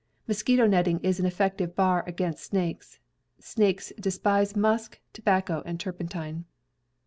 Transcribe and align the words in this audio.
Mosquito 0.27 0.65
netting 0.65 0.99
is 1.01 1.19
an 1.19 1.27
effective 1.27 1.75
bar 1.75 2.03
against 2.07 2.45
snakes. 2.45 2.97
Snakes 3.37 3.93
despise 3.99 4.55
musk, 4.55 4.99
tobacco, 5.13 5.61
and 5.63 5.79
turpentine. 5.79 6.45